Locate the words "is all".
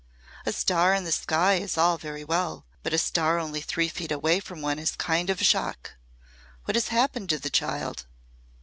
1.57-1.99